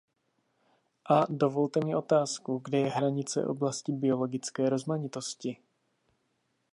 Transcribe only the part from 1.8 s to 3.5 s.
mi otázku, kde je hranice